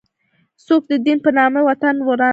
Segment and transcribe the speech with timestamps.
[0.65, 2.29] څوک د دین په نامه وطن وران نه کړي.